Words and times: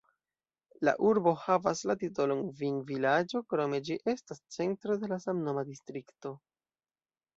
La 0.87 0.93
urbo 1.09 1.33
havas 1.41 1.83
la 1.91 1.95
titolon 2.03 2.41
vinvilaĝo, 2.61 3.43
krome 3.53 3.83
ĝi 3.91 3.99
estas 4.15 4.43
centro 4.57 4.97
de 5.05 5.13
la 5.15 5.21
samnoma 5.27 5.67
distrikto. 5.69 6.33